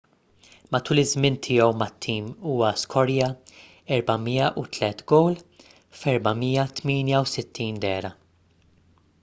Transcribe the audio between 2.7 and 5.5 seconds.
skorja 403 gowl